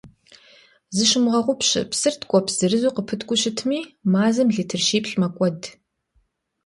[0.95, 3.79] Зыщумыгъэгъупщэ: псыр ткӀуэпс зырызу къыпыткӀуу щытми,
[4.11, 5.61] мазэм литр щиплӀ мэкӀуэд.